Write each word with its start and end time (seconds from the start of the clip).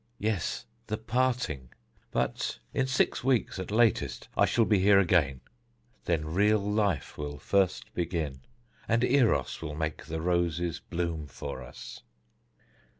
Yes, 0.17 0.65
the 0.87 0.97
parting! 0.97 1.69
But 2.09 2.57
in 2.73 2.87
six 2.87 3.23
weeks 3.23 3.59
at 3.59 3.69
latest 3.69 4.29
I 4.35 4.45
shall 4.47 4.65
be 4.65 4.79
here 4.79 4.99
again; 4.99 5.41
then 6.05 6.25
real 6.25 6.57
life 6.57 7.19
will 7.19 7.37
first 7.37 7.93
begin, 7.93 8.41
and 8.87 9.03
Eros 9.03 9.61
will 9.61 9.75
make 9.75 10.05
the 10.05 10.19
roses 10.19 10.79
bloom 10.79 11.27
for 11.27 11.61
us." 11.61 12.01